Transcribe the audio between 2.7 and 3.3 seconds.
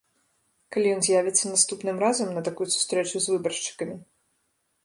сустрэчу